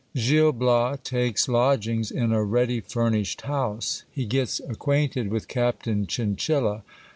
—Gil 0.15 0.51
Bias 0.51 0.97
takes 1.03 1.47
lodgings 1.47 2.09
in 2.09 2.31
a 2.31 2.43
ready 2.43 2.79
furnished 2.79 3.41
house. 3.41 4.01
He 4.09 4.25
gets 4.25 4.59
ac 4.61 4.77
quainted 4.79 5.27
with 5.29 5.47
Captain 5.47 6.07
Chinchilla. 6.07 6.81